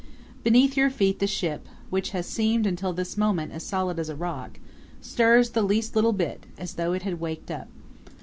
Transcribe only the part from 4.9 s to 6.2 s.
stirs the least little